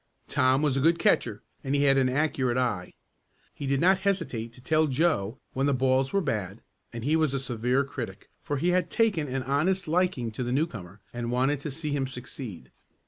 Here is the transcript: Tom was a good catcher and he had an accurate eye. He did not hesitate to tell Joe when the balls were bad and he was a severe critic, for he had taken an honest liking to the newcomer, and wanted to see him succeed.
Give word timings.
Tom 0.27 0.63
was 0.63 0.75
a 0.75 0.79
good 0.79 0.97
catcher 0.97 1.43
and 1.63 1.75
he 1.75 1.83
had 1.83 1.95
an 1.95 2.09
accurate 2.09 2.57
eye. 2.57 2.91
He 3.53 3.67
did 3.67 3.79
not 3.79 3.99
hesitate 3.99 4.51
to 4.53 4.59
tell 4.59 4.87
Joe 4.87 5.37
when 5.53 5.67
the 5.67 5.75
balls 5.75 6.11
were 6.11 6.21
bad 6.21 6.63
and 6.91 7.03
he 7.03 7.15
was 7.15 7.35
a 7.35 7.39
severe 7.39 7.83
critic, 7.83 8.27
for 8.41 8.57
he 8.57 8.69
had 8.69 8.89
taken 8.89 9.27
an 9.27 9.43
honest 9.43 9.87
liking 9.87 10.31
to 10.31 10.43
the 10.43 10.51
newcomer, 10.51 11.01
and 11.13 11.29
wanted 11.29 11.59
to 11.59 11.69
see 11.69 11.91
him 11.91 12.07
succeed. 12.07 12.71